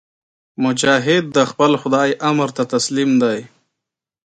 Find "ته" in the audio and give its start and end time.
2.57-2.63